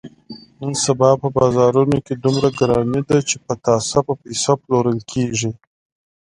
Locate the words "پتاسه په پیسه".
3.45-4.53